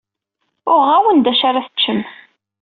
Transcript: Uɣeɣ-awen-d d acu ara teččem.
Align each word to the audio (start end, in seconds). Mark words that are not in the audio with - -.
Uɣeɣ-awen-d 0.71 1.25
d 1.25 1.27
acu 1.31 1.43
ara 1.49 1.65
teččem. 1.65 2.01